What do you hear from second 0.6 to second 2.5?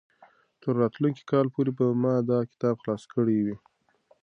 تر راتلونکي کال پورې به ما دا